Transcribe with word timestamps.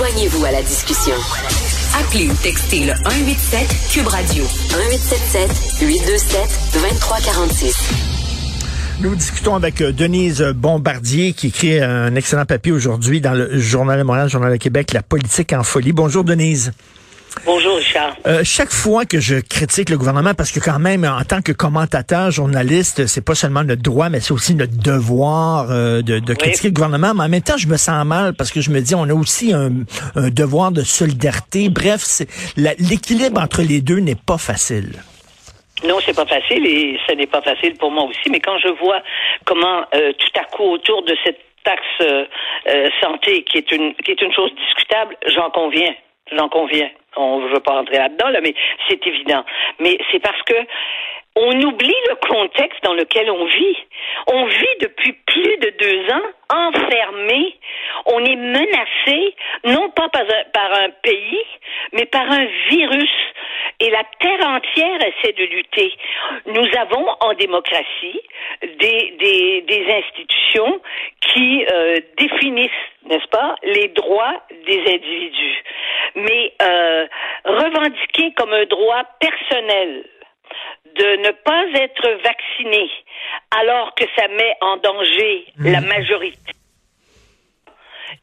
Joignez-vous 0.00 0.46
à 0.46 0.50
la 0.50 0.62
discussion. 0.62 1.12
Appelez 2.00 2.30
ou 2.30 2.34
textez 2.42 2.86
le 2.86 2.94
187 2.94 3.68
Cube 3.92 4.06
Radio 4.06 4.44
1877 4.44 5.86
827 5.86 6.40
2346. 6.72 7.74
Nous 9.02 9.14
discutons 9.14 9.56
avec 9.56 9.82
euh, 9.82 9.92
Denise 9.92 10.40
Bombardier 10.56 11.34
qui 11.34 11.48
écrit 11.48 11.82
un 11.82 12.14
excellent 12.14 12.46
papier 12.46 12.72
aujourd'hui 12.72 13.20
dans 13.20 13.34
le 13.34 13.58
Journal 13.58 13.98
de 13.98 14.04
Montréal, 14.04 14.30
Journal 14.30 14.50
de 14.50 14.56
Québec, 14.56 14.94
La 14.94 15.02
politique 15.02 15.52
en 15.52 15.64
folie. 15.64 15.92
Bonjour 15.92 16.24
Denise. 16.24 16.72
Bonjour, 17.44 17.76
Richard. 17.76 18.16
Euh, 18.26 18.42
chaque 18.44 18.70
fois 18.70 19.04
que 19.04 19.20
je 19.20 19.36
critique 19.36 19.88
le 19.88 19.96
gouvernement, 19.96 20.34
parce 20.34 20.52
que 20.52 20.60
quand 20.60 20.78
même, 20.78 21.04
en 21.04 21.24
tant 21.24 21.40
que 21.42 21.52
commentateur, 21.52 22.30
journaliste, 22.30 23.06
c'est 23.06 23.24
pas 23.24 23.34
seulement 23.34 23.62
notre 23.62 23.82
droit, 23.82 24.08
mais 24.08 24.20
c'est 24.20 24.32
aussi 24.32 24.54
notre 24.54 24.76
devoir 24.76 25.70
euh, 25.70 26.02
de, 26.02 26.18
de 26.18 26.34
critiquer 26.34 26.68
le 26.68 26.74
gouvernement. 26.74 27.14
Mais 27.14 27.24
en 27.24 27.28
même 27.28 27.42
temps, 27.42 27.56
je 27.56 27.68
me 27.68 27.76
sens 27.76 28.04
mal 28.04 28.34
parce 28.34 28.50
que 28.50 28.60
je 28.60 28.70
me 28.70 28.80
dis, 28.80 28.94
on 28.94 29.04
a 29.04 29.14
aussi 29.14 29.52
un, 29.52 29.70
un 30.16 30.28
devoir 30.30 30.72
de 30.72 30.82
solidarité. 30.82 31.68
Bref, 31.68 32.02
l'équilibre 32.56 33.40
entre 33.40 33.62
les 33.62 33.80
deux 33.80 34.00
n'est 34.00 34.14
pas 34.16 34.38
facile. 34.38 35.00
Non, 35.84 35.98
c'est 36.04 36.14
pas 36.14 36.26
facile 36.26 36.66
et 36.66 36.98
ce 37.06 37.14
n'est 37.14 37.26
pas 37.26 37.40
facile 37.40 37.74
pour 37.78 37.90
moi 37.90 38.04
aussi. 38.04 38.28
Mais 38.30 38.40
quand 38.40 38.58
je 38.58 38.68
vois 38.68 39.02
comment 39.46 39.84
euh, 39.94 40.12
tout 40.12 40.40
à 40.40 40.44
coup 40.44 40.64
autour 40.64 41.02
de 41.02 41.16
cette 41.24 41.40
taxe 41.64 41.82
euh, 42.02 42.24
euh, 42.68 42.88
santé, 43.00 43.44
qui 43.44 43.58
est 43.58 43.72
une 43.72 43.94
qui 43.94 44.10
est 44.10 44.20
une 44.20 44.32
chose 44.32 44.50
discutable, 44.56 45.16
j'en 45.28 45.50
conviens, 45.50 45.94
j'en 46.36 46.48
conviens 46.48 46.90
on 47.16 47.40
ne 47.40 47.48
veut 47.48 47.60
pas 47.60 47.72
rentrer 47.72 47.98
là-dedans, 47.98 48.28
là, 48.28 48.40
mais 48.40 48.54
c'est 48.88 49.04
évident. 49.06 49.44
Mais 49.78 49.98
c'est 50.10 50.20
parce 50.20 50.42
que 50.42 50.54
on 51.36 51.62
oublie 51.62 51.94
le 52.08 52.16
contexte 52.28 52.82
dans 52.82 52.94
lequel 52.94 53.30
on 53.30 53.44
vit. 53.44 53.76
On 54.26 54.46
vit 54.46 54.76
depuis 54.80 55.12
plus 55.12 55.56
de 55.58 55.70
deux 55.78 56.12
ans 56.12 56.28
enfermé. 56.52 57.56
On 58.06 58.24
est 58.24 58.36
menacé, 58.36 59.34
non 59.64 59.90
pas 59.90 60.08
par 60.08 60.72
un, 60.74 60.90
pays, 61.02 61.44
mais 61.92 62.06
par 62.06 62.30
un 62.30 62.46
virus. 62.68 63.10
Et 63.78 63.90
la 63.90 64.02
terre 64.18 64.46
entière 64.48 64.98
essaie 65.00 65.32
de 65.32 65.44
lutter. 65.44 65.92
Nous 66.46 66.66
avons 66.78 67.06
en 67.20 67.32
démocratie 67.34 68.20
des, 68.62 69.14
des, 69.18 69.62
des 69.62 69.86
institutions 69.92 70.80
qui 71.20 71.64
euh, 71.72 71.96
définissent, 72.18 72.70
n'est-ce 73.06 73.28
pas, 73.28 73.54
les 73.62 73.88
droits 73.88 74.42
des 74.66 74.80
individus. 74.80 75.62
Mais 76.16 76.52
euh, 76.60 77.06
revendiquer 77.44 78.32
comme 78.36 78.52
un 78.52 78.66
droit 78.66 79.04
personnel 79.20 80.04
de 81.10 81.16
ne 81.16 81.30
pas 81.30 81.64
être 81.74 82.08
vacciné 82.22 82.90
alors 83.50 83.94
que 83.94 84.04
ça 84.16 84.28
met 84.28 84.56
en 84.60 84.76
danger 84.76 85.44
la 85.58 85.80
mmh. 85.80 85.86
majorité. 85.86 86.52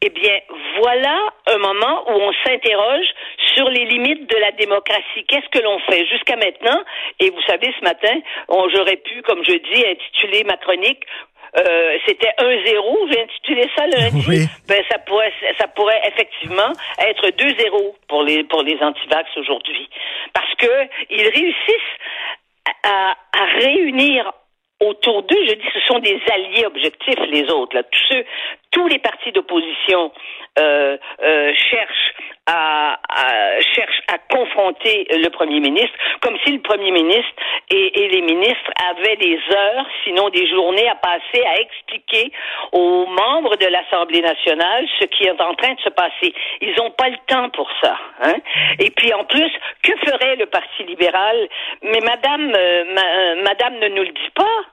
Eh 0.00 0.10
bien, 0.10 0.38
voilà 0.80 1.18
un 1.46 1.58
moment 1.58 2.04
où 2.08 2.12
on 2.12 2.32
s'interroge 2.44 3.06
sur 3.54 3.68
les 3.68 3.84
limites 3.84 4.30
de 4.30 4.36
la 4.36 4.52
démocratie. 4.52 5.24
Qu'est-ce 5.26 5.48
que 5.50 5.62
l'on 5.62 5.78
fait? 5.80 6.06
Jusqu'à 6.06 6.36
maintenant? 6.36 6.80
Et 7.20 7.30
vous 7.30 7.42
savez, 7.46 7.74
ce 7.78 7.84
matin, 7.84 8.14
j'aurais 8.48 8.96
pu, 8.96 9.22
comme 9.22 9.44
je 9.44 9.52
dis, 9.52 9.86
intituler 9.86 10.44
ma 10.44 10.56
chronique 10.56 11.04
euh, 11.56 11.98
c'était 12.06 12.30
1-0, 12.38 13.12
j'ai 13.12 13.22
intitulé 13.22 13.70
ça 13.76 13.86
lundi. 13.86 14.48
Ben 14.68 14.82
ça 14.90 14.98
pourrait 14.98 15.32
ça 15.58 15.66
pourrait 15.68 16.00
effectivement 16.04 16.72
être 16.98 17.28
2-0 17.28 17.94
pour 18.06 18.22
les 18.22 18.44
pour 18.44 18.62
les 18.62 18.78
antivax 18.82 19.30
aujourd'hui 19.36 19.88
parce 20.34 20.54
que 20.56 20.66
ils 21.10 21.28
réussissent 21.28 21.96
à, 22.82 23.16
réunir 23.60 24.32
autour 24.80 25.22
d'eux, 25.24 25.46
je 25.48 25.54
dis, 25.54 25.66
ce 25.74 25.80
sont 25.80 25.98
des 25.98 26.20
alliés 26.32 26.64
objectifs, 26.66 27.18
les 27.30 27.50
autres. 27.50 27.74
Là. 27.76 27.82
Tous, 27.82 28.04
ceux, 28.10 28.24
tous 28.70 28.86
les 28.88 28.98
partis 28.98 29.32
d'opposition 29.32 30.12
euh, 30.58 30.96
euh, 31.22 31.52
cherchent 31.70 32.14
à, 32.46 32.98
cherchent 33.74 34.02
à 34.08 34.18
confronter 34.34 35.06
le 35.10 35.28
premier 35.28 35.60
ministre, 35.60 35.92
comme 36.22 36.36
si 36.44 36.52
le 36.52 36.60
premier 36.60 36.90
ministre 36.90 37.32
et, 37.70 38.08
les 38.08 38.22
ministres 38.22 38.70
avaient 38.90 39.16
des 39.16 39.38
heures, 39.54 39.86
sinon 40.04 40.30
des 40.30 40.48
journées 40.48 40.88
à 40.88 40.94
passer 40.94 41.44
à 41.44 41.60
expliquer 41.60 42.32
aux 42.72 43.04
membres 43.06 43.56
de 43.56 43.66
l'Assemblée 43.66 44.22
nationale 44.22 44.86
ce 44.98 45.04
qui 45.04 45.24
est 45.24 45.40
en 45.40 45.54
train 45.54 45.74
de 45.74 45.80
se 45.80 45.90
passer. 45.90 46.34
Ils 46.62 46.74
n'ont 46.78 46.90
pas 46.90 47.10
le 47.10 47.18
temps 47.26 47.50
pour 47.50 47.68
ça. 47.82 47.98
Hein? 48.22 48.36
Et 48.78 48.90
puis 48.90 49.12
en 49.12 49.24
plus, 49.24 49.50
que 49.82 49.92
ferait 50.06 50.36
le 50.36 50.46
Parti 50.46 50.84
libéral? 50.84 51.48
Mais 51.82 52.00
Madame, 52.00 52.52
euh 52.56 53.42
Madame 53.42 53.78
ne 53.78 53.88
nous 53.88 54.02
le 54.02 54.12
dit 54.12 54.30
pas 54.34 54.64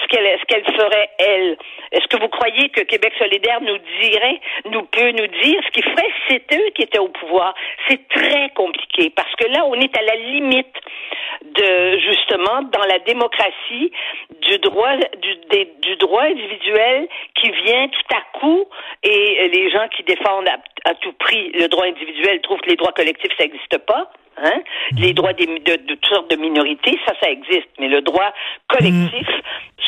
ce 0.00 0.08
qu'elle 0.08 0.38
ce 0.38 0.44
qu'elle 0.46 0.64
ferait 0.64 1.10
elle. 1.18 1.56
Est-ce 1.92 2.06
que 2.08 2.20
vous 2.20 2.28
croyez 2.28 2.68
que 2.70 2.80
Québec 2.82 3.12
solidaire 3.18 3.60
nous 3.60 3.78
dirait, 4.00 4.40
nous 4.70 4.84
peut 4.84 5.10
nous 5.10 5.26
dire 5.26 5.60
ce 5.66 5.70
qu'il 5.70 5.84
ferait 5.84 6.08
si 6.26 6.40
c'est 6.48 6.56
eux 6.56 6.70
qui 6.74 6.82
étaient 6.82 6.98
au 6.98 7.08
pouvoir 7.08 7.54
C'est 7.88 8.08
très 8.08 8.50
compliqué 8.50 9.10
parce 9.14 9.34
que 9.36 9.48
là 9.48 9.64
on 9.66 9.74
est 9.74 9.96
à 9.96 10.02
la 10.02 10.16
limite 10.16 10.74
de 11.42 11.98
justement 11.98 12.62
dans 12.72 12.84
la 12.84 12.98
démocratie 13.00 13.92
du 14.40 14.58
droit 14.58 14.96
du, 14.96 15.64
du 15.82 15.96
droit 15.96 16.22
individuel 16.22 17.08
qui 17.34 17.50
vient 17.50 17.88
tout 17.88 18.16
à 18.16 18.38
coup 18.38 18.64
et 19.02 19.48
les 19.48 19.70
gens 19.70 19.88
qui 19.88 20.02
défendent 20.04 20.48
à, 20.84 20.94
tout 20.94 21.12
prix 21.12 21.50
le 21.52 21.68
droit 21.68 21.86
individuel 21.86 22.40
trouvent 22.42 22.60
que 22.60 22.70
les 22.70 22.76
droits 22.76 22.92
collectifs 22.92 23.32
ça 23.36 23.44
n'existe 23.44 23.78
pas. 23.78 24.10
Hein? 24.38 24.62
Les 24.96 25.12
droits 25.12 25.34
des, 25.34 25.46
de, 25.46 25.76
de, 25.76 25.94
toutes 25.94 26.06
sortes 26.06 26.30
de 26.30 26.36
minorités, 26.36 26.98
ça, 27.06 27.12
ça 27.22 27.30
existe. 27.30 27.68
Mais 27.78 27.88
le 27.88 28.00
droit 28.00 28.32
collectif, 28.68 29.28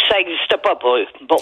ça 0.08 0.18
n'existe 0.18 0.56
pas 0.58 0.76
pour 0.76 0.96
eux. 0.96 1.06
Bon. 1.22 1.38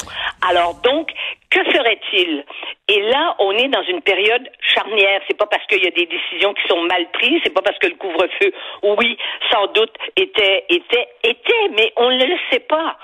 Alors 0.49 0.81
donc, 0.83 1.11
que 1.51 1.65
ferait-il? 1.65 2.45
Et 2.89 3.01
là, 3.01 3.35
on 3.41 3.53
est 3.53 3.69
dans 3.69 3.83
une 3.83 4.03
période 4.03 4.49
charnière. 4.61 5.21
C'est 5.27 5.37
pas 5.37 5.47
parce 5.47 5.67
qu'il 5.67 5.83
y 5.83 5.89
a 5.89 5.91
des 5.91 6.07
décisions 6.07 6.55
qui 6.55 6.67
sont 6.69 6.83
mal 6.83 7.11
prises, 7.13 7.41
c'est 7.45 7.55
pas 7.55 7.63
parce 7.63 7.79
que 7.79 7.89
le 7.89 7.97
couvre-feu, 7.97 8.53
oui, 8.83 9.19
sans 9.51 9.67
doute, 9.69 9.95
était, 10.17 10.65
était, 10.69 11.09
était, 11.25 11.69
mais 11.77 11.93
on 11.97 12.11
ne 12.11 12.25
le 12.25 12.37
sait 12.51 12.61
pas 12.61 12.97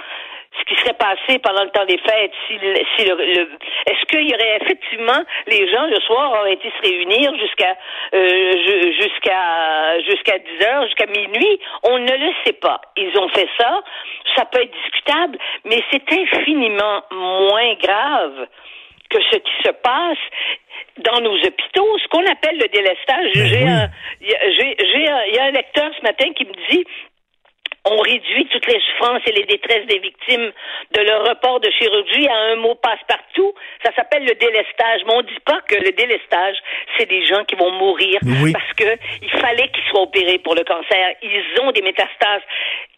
ce 0.56 0.64
qui 0.64 0.80
serait 0.80 0.94
passé 0.94 1.38
pendant 1.38 1.62
le 1.62 1.70
temps 1.70 1.84
des 1.84 1.98
fêtes, 1.98 2.32
si, 2.46 2.54
si 2.96 3.04
le, 3.04 3.20
est-ce 3.86 4.04
qu'il 4.06 4.28
y 4.28 4.34
aurait 4.34 4.58
effectivement 4.62 5.22
les 5.46 5.70
gens 5.70 5.86
le 5.86 6.00
soir 6.00 6.32
auraient 6.40 6.54
été 6.54 6.70
se 6.70 6.88
réunir 6.88 7.34
jusqu'à 7.38 7.76
euh, 8.14 8.92
jusqu'à 8.98 10.00
jusqu'à 10.00 10.38
10 10.38 10.64
heures, 10.66 10.84
jusqu'à 10.86 11.06
minuit, 11.06 11.60
on 11.84 11.98
ne 11.98 12.12
le 12.12 12.32
sait 12.44 12.54
pas. 12.54 12.80
Ils 12.96 13.16
ont 13.18 13.28
fait 13.28 13.48
ça, 13.58 13.82
ça 14.36 14.44
peut 14.46 14.62
être 14.62 14.74
discutable, 14.84 15.38
mais 15.64 15.82
c'est 15.90 16.12
infiniment 16.12 17.02
moins 17.10 17.74
grave 17.74 18.46
que 19.10 19.18
ce 19.30 19.36
qui 19.36 19.52
se 19.64 19.70
passe 19.70 20.18
dans 20.98 21.20
nos 21.20 21.34
hôpitaux, 21.34 21.98
ce 21.98 22.08
qu'on 22.08 22.26
appelle 22.26 22.58
le 22.58 22.68
délestage. 22.68 23.32
Ben 23.34 23.46
j'ai 23.46 23.66
un, 23.66 23.88
j'ai, 24.20 24.76
il 25.28 25.34
y 25.34 25.38
a 25.38 25.44
un 25.44 25.50
lecteur 25.50 25.90
ce 25.96 26.02
matin 26.02 26.32
qui 26.34 26.44
me 26.44 26.52
dit 26.70 26.84
on 27.90 28.00
réduit 28.00 28.46
toutes 28.46 28.66
les 28.66 28.80
souffrances 28.80 29.22
et 29.26 29.32
les 29.32 29.44
détresses 29.44 29.86
des 29.86 29.98
victimes 29.98 30.52
de 30.92 31.00
leur 31.00 31.28
report 31.28 31.60
de 31.60 31.70
chirurgie 31.70 32.28
à 32.28 32.36
un 32.52 32.56
mot 32.56 32.74
passe-partout. 32.74 33.54
Ça 33.84 33.92
s'appelle 33.94 34.24
le 34.24 34.34
délestage. 34.34 35.02
Mais 35.06 35.14
on 35.14 35.22
dit 35.22 35.40
pas 35.44 35.60
que 35.68 35.76
le 35.76 35.92
délestage, 35.92 36.56
c'est 36.96 37.06
des 37.06 37.24
gens 37.26 37.44
qui 37.44 37.56
vont 37.56 37.72
mourir 37.72 38.18
parce 38.52 38.72
que 38.74 38.98
il 39.22 39.30
fallait 39.40 39.68
qu'ils 39.68 39.84
soient 39.90 40.02
opérés 40.02 40.38
pour 40.38 40.54
le 40.54 40.64
cancer. 40.64 41.14
Ils 41.22 41.60
ont 41.62 41.72
des 41.72 41.82
métastases 41.82 42.42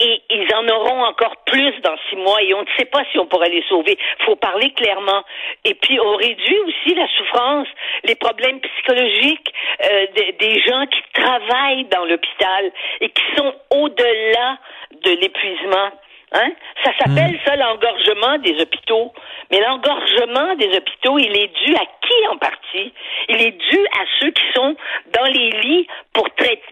et 0.01 0.23
ils 0.31 0.55
en 0.55 0.67
auront 0.69 1.05
encore 1.05 1.37
plus 1.47 1.75
dans 1.83 1.97
six 2.09 2.17
mois 2.17 2.43
et 2.43 2.55
on 2.55 2.63
ne 2.63 2.71
sait 2.79 2.87
pas 2.87 3.03
si 3.13 3.19
on 3.19 3.27
pourrait 3.27 3.51
les 3.51 3.65
sauver. 3.69 3.99
Faut 4.25 4.37
parler 4.37 4.73
clairement. 4.73 5.25
Et 5.65 5.75
puis 5.75 5.99
on 6.01 6.17
réduit 6.17 6.59
aussi 6.67 6.95
la 6.95 7.07
souffrance, 7.17 7.69
les 8.05 8.15
problèmes 8.15 8.61
psychologiques 8.61 9.53
euh, 9.85 10.07
des 10.39 10.61
gens 10.61 10.87
qui 10.87 11.03
travaillent 11.15 11.85
dans 11.87 12.05
l'hôpital 12.05 12.73
et 13.01 13.09
qui 13.09 13.23
sont 13.37 13.55
au-delà 13.71 14.59
de 14.93 15.11
l'épuisement. 15.11 15.91
Hein? 16.33 16.53
Ça 16.85 16.93
s'appelle 16.99 17.33
hmm. 17.33 17.45
ça 17.45 17.57
l'engorgement 17.57 18.39
des 18.39 18.61
hôpitaux. 18.61 19.13
Mais 19.51 19.61
l'engorgement 19.61 20.55
des 20.57 20.77
hôpitaux, 20.77 21.19
il 21.19 21.37
est 21.37 21.53
dû 21.65 21.75
à 21.75 21.85
qui 21.85 22.29
en 22.31 22.37
partie? 22.37 22.93
Il 23.29 23.43
est 23.43 23.59
dû 23.71 23.79
à 23.99 24.05
ceux 24.21 24.31
qui 24.31 24.43
sont 24.55 24.77
dans 25.13 25.25
les 25.25 25.51
lits 25.51 25.89
pour, 26.13 26.29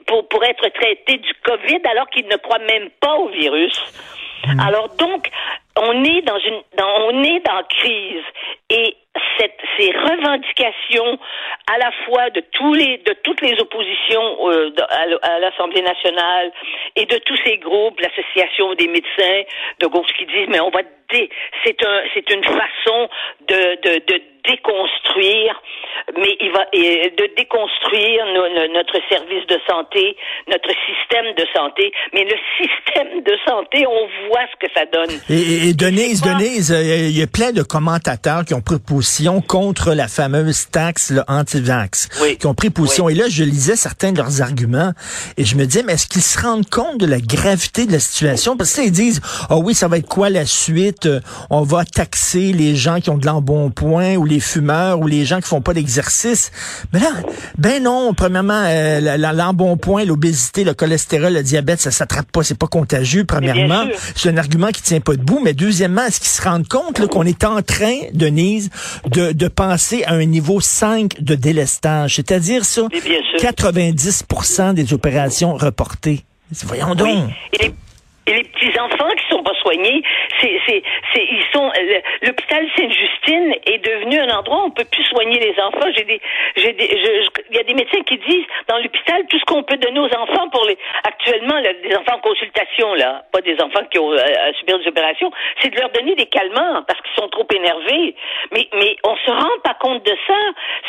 pour, 0.06 0.28
pour 0.28 0.44
être 0.44 0.68
traités 0.68 1.16
du 1.18 1.32
COVID 1.44 1.80
alors 1.90 2.08
qu'ils 2.10 2.28
ne 2.28 2.36
croient 2.36 2.58
même 2.60 2.90
pas 3.00 3.14
au 3.16 3.28
virus. 3.28 3.76
Hmm. 4.46 4.60
Alors 4.60 4.88
donc, 4.96 5.28
on 5.76 6.04
est 6.04 6.22
dans 6.22 6.38
une, 6.38 6.62
dans, 6.76 7.10
on 7.10 7.22
est 7.24 7.40
dans 7.40 7.62
crise 7.68 8.24
et 8.70 8.96
ces 9.78 9.90
revendications 9.92 11.18
à 11.72 11.78
la 11.78 11.90
fois 12.04 12.30
de 12.30 12.40
tous 12.52 12.74
les, 12.74 12.98
de 12.98 13.12
toutes 13.22 13.40
les 13.40 13.58
oppositions 13.60 14.50
euh, 14.50 14.70
à 15.22 15.38
l'Assemblée 15.38 15.82
nationale 15.82 16.52
et 16.96 17.06
de 17.06 17.16
tous 17.18 17.36
ces 17.44 17.58
groupes, 17.58 18.00
l'association 18.00 18.74
des 18.74 18.88
médecins 18.88 19.42
de 19.80 19.86
gauche 19.86 20.12
qui 20.16 20.26
disent 20.26 20.48
mais 20.48 20.60
on 20.60 20.70
va 20.70 20.80
c'est 21.64 21.84
un, 21.84 22.00
c'est 22.14 22.30
une 22.30 22.44
façon 22.44 23.08
de, 23.48 23.80
de, 23.82 23.94
de 24.06 24.22
déconstruire, 24.48 25.60
mais 26.16 26.36
il 26.40 26.50
va, 26.52 26.64
et 26.72 27.10
de 27.10 27.28
déconstruire 27.36 28.24
notre 28.72 28.98
service 29.10 29.46
de 29.46 29.58
santé, 29.68 30.16
notre 30.48 30.70
système 30.86 31.34
de 31.34 31.44
santé. 31.54 31.92
Mais 32.14 32.24
le 32.24 32.36
système 32.56 33.22
de 33.22 33.36
santé, 33.46 33.86
on 33.86 34.08
voit 34.28 34.46
ce 34.52 34.66
que 34.66 34.72
ça 34.74 34.86
donne. 34.86 35.10
Et, 35.28 35.68
et 35.68 35.74
Denise, 35.74 36.22
Denise, 36.22 36.70
il 36.70 37.18
y 37.18 37.22
a 37.22 37.26
plein 37.26 37.52
de 37.52 37.62
commentateurs 37.62 38.44
qui 38.46 38.54
ont 38.54 38.62
pris 38.62 38.78
position 38.78 39.42
contre 39.42 39.92
la 39.92 40.08
fameuse 40.08 40.70
taxe 40.70 41.12
anti-vax, 41.28 42.08
qui 42.38 42.46
ont 42.46 42.54
pris 42.54 42.70
position. 42.70 43.08
Et 43.10 43.14
là, 43.14 43.24
je 43.28 43.44
lisais 43.44 43.76
certains 43.76 44.12
de 44.12 44.18
leurs 44.18 44.40
arguments 44.40 44.92
et 45.36 45.44
je 45.44 45.56
me 45.56 45.64
disais, 45.66 45.82
mais 45.82 45.94
est-ce 45.94 46.06
qu'ils 46.06 46.22
se 46.22 46.40
rendent 46.40 46.68
compte 46.70 46.98
de 46.98 47.06
la 47.06 47.20
gravité 47.20 47.84
de 47.86 47.92
la 47.92 47.98
situation? 47.98 48.56
Parce 48.56 48.74
que 48.74 48.82
ils 48.82 48.92
disent, 48.92 49.20
ah 49.50 49.56
oh 49.56 49.62
oui, 49.62 49.74
ça 49.74 49.88
va 49.88 49.98
être 49.98 50.08
quoi 50.08 50.30
la 50.30 50.46
suite? 50.46 50.97
Euh, 51.06 51.20
on 51.50 51.62
va 51.62 51.84
taxer 51.84 52.52
les 52.52 52.76
gens 52.76 53.00
qui 53.00 53.10
ont 53.10 53.18
de 53.18 53.26
l'embonpoint 53.26 54.16
ou 54.16 54.24
les 54.24 54.40
fumeurs 54.40 55.00
ou 55.00 55.06
les 55.06 55.24
gens 55.24 55.40
qui 55.40 55.48
font 55.48 55.60
pas 55.60 55.74
d'exercice. 55.74 56.50
Mais 56.92 57.00
là, 57.00 57.10
ben 57.56 57.82
non, 57.82 58.14
premièrement, 58.14 58.62
euh, 58.66 59.16
l'embonpoint, 59.16 60.04
l'obésité, 60.04 60.64
le 60.64 60.74
cholestérol, 60.74 61.32
le 61.32 61.42
diabète, 61.42 61.80
ça 61.80 61.90
s'attrape 61.90 62.30
pas, 62.30 62.42
c'est 62.42 62.58
pas 62.58 62.66
contagieux, 62.66 63.24
premièrement. 63.24 63.84
C'est 64.14 64.28
un 64.30 64.36
argument 64.36 64.68
qui 64.68 64.82
tient 64.82 65.00
pas 65.00 65.14
debout. 65.14 65.40
Mais 65.42 65.54
deuxièmement, 65.54 66.04
est-ce 66.04 66.20
qu'ils 66.20 66.28
se 66.28 66.42
rendent 66.42 66.68
compte 66.68 67.06
qu'on 67.08 67.24
est 67.24 67.44
en 67.44 67.62
train, 67.62 67.96
Denise, 68.12 68.70
de, 69.06 69.32
de 69.32 69.48
penser 69.48 70.04
à 70.04 70.14
un 70.14 70.24
niveau 70.24 70.60
5 70.60 71.22
de 71.22 71.34
délestage? 71.34 72.16
C'est-à-dire 72.16 72.64
ça, 72.64 72.82
90% 73.38 74.74
des 74.74 74.92
opérations 74.92 75.54
reportées. 75.54 76.24
Voyons 76.64 76.94
donc. 76.94 77.30
Et 77.60 77.72
les 78.32 78.44
petits-enfants 78.44 79.10
qui 79.16 79.28
sont 79.28 79.42
pas 79.42 79.54
soignés, 79.62 80.02
c'est, 80.40 80.60
c'est, 80.66 80.82
c'est, 81.12 81.24
ils 81.24 81.44
sont, 81.52 81.70
l'hôpital 82.22 82.66
Sainte-Justine 82.76 83.54
est 83.66 83.78
devenu 83.78 84.18
un 84.20 84.30
endroit 84.38 84.62
où 84.62 84.66
on 84.66 84.70
peut 84.70 84.86
plus 84.90 85.04
soigner 85.04 85.38
les 85.38 85.60
enfants. 85.60 85.88
J'ai 85.96 86.04
des, 86.04 86.20
j'ai 86.56 86.72
des, 86.72 86.90
il 87.50 87.56
y 87.56 87.60
a 87.60 87.62
des 87.62 87.74
médecins 87.74 88.02
qui 88.02 88.18
disent, 88.18 88.46
dans 88.68 88.78
l'hôpital, 88.78 89.24
tout 89.28 89.38
ce 89.38 89.44
qu'on 89.44 89.62
peut 89.62 89.76
donner 89.76 90.00
aux 90.00 90.14
enfants 90.14 90.48
pour 90.50 90.64
les, 90.66 90.78
actuellement, 91.04 91.60
des 91.60 91.96
enfants 91.96 92.16
en 92.16 92.20
consultation, 92.20 92.94
là, 92.94 93.24
pas 93.32 93.40
des 93.40 93.60
enfants 93.60 93.84
qui 93.90 93.98
ont 93.98 94.12
euh, 94.12 94.48
à 94.48 94.52
subir 94.54 94.78
des 94.78 94.88
opérations, 94.88 95.30
c'est 95.60 95.70
de 95.70 95.78
leur 95.78 95.90
donner 95.90 96.14
des 96.14 96.26
calmants 96.26 96.82
parce 96.86 97.00
qu'ils 97.00 97.22
sont 97.22 97.28
trop 97.28 97.46
énervés. 97.54 98.14
Mais, 98.52 98.68
mais 98.74 98.96
on 99.04 99.16
se 99.16 99.30
rend 99.30 99.58
pas 99.64 99.74
compte 99.74 100.04
de 100.04 100.16
ça. 100.26 100.38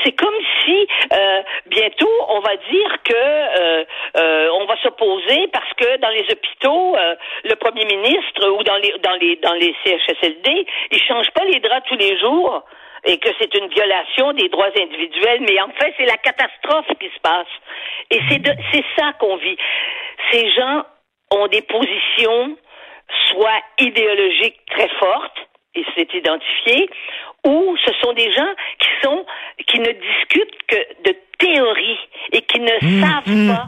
C'est 0.03 0.13
comme 0.13 0.35
si, 0.63 0.87
euh, 1.13 1.41
bientôt, 1.67 2.11
on 2.29 2.39
va 2.39 2.55
dire 2.55 2.97
que, 3.03 3.13
euh, 3.13 3.83
euh 4.17 4.49
on 4.59 4.65
va 4.65 4.75
s'opposer 4.81 5.47
parce 5.53 5.71
que 5.75 5.97
dans 5.97 6.09
les 6.09 6.25
hôpitaux, 6.31 6.95
euh, 6.97 7.15
le 7.43 7.55
premier 7.55 7.85
ministre 7.85 8.49
ou 8.49 8.63
dans 8.63 8.77
les 8.77 8.93
dans 9.03 9.15
les 9.15 9.35
dans 9.37 9.53
les 9.53 9.75
CHSLD, 9.83 10.65
ils 10.91 11.03
changent 11.03 11.31
pas 11.31 11.45
les 11.45 11.59
draps 11.59 11.87
tous 11.87 11.97
les 11.97 12.17
jours 12.19 12.63
et 13.05 13.17
que 13.17 13.29
c'est 13.39 13.53
une 13.55 13.69
violation 13.69 14.33
des 14.33 14.49
droits 14.49 14.69
individuels, 14.77 15.41
mais 15.47 15.59
en 15.61 15.69
fait, 15.69 15.93
c'est 15.97 16.05
la 16.05 16.17
catastrophe 16.17 16.87
qui 16.99 17.07
se 17.07 17.19
passe. 17.21 17.47
Et 18.11 18.19
c'est 18.29 18.41
c'est 18.73 18.85
ça 18.97 19.13
qu'on 19.19 19.37
vit. 19.37 19.57
Ces 20.31 20.51
gens 20.51 20.83
ont 21.31 21.47
des 21.47 21.61
positions 21.61 22.57
soit 23.31 23.61
idéologiques 23.79 24.59
très 24.67 24.89
fortes, 24.99 25.37
et 25.75 25.85
c'est 25.95 26.13
identifié, 26.13 26.89
ou 27.45 27.77
ce 27.85 27.91
sont 28.01 28.13
des 28.13 28.31
gens 28.31 28.53
qui 28.79 28.89
sont 29.03 29.25
qui 29.67 29.79
ne 29.79 29.91
discutent 29.91 30.57
que 30.67 31.09
de 31.09 31.15
théorie 31.37 31.99
et 32.33 32.41
qui 32.41 32.59
ne 32.59 32.73
mmh, 32.81 33.01
savent 33.01 33.35
mmh. 33.35 33.55
pas 33.55 33.65